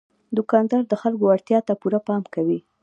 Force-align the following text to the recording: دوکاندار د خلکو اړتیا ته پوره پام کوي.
دوکاندار 0.37 0.83
د 0.87 0.93
خلکو 1.01 1.25
اړتیا 1.33 1.59
ته 1.67 1.73
پوره 1.81 1.99
پام 2.07 2.23
کوي. 2.33 2.59